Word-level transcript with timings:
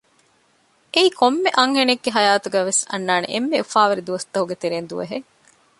އެއީ 0.93 1.09
ކޮންމެ 1.19 1.49
އަންހެނެއްގެ 1.57 2.09
ހަޔާތުގައިވެސް 2.15 2.81
އަންނާނެ 2.91 3.27
އެންމެ 3.33 3.55
އުފާވެރި 3.61 4.01
ދުވަސްތަކުގެ 4.07 4.55
ތެރެއިން 4.61 4.89
ދުވަހެއް 4.91 5.27